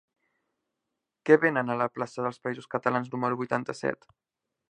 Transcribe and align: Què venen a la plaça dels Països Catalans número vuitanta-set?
Què 1.29 1.37
venen 1.43 1.69
a 1.73 1.75
la 1.81 1.89
plaça 1.99 2.25
dels 2.27 2.41
Països 2.47 2.71
Catalans 2.73 3.13
número 3.17 3.39
vuitanta-set? 3.43 4.09